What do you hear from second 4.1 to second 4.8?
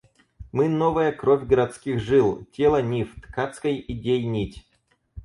нить.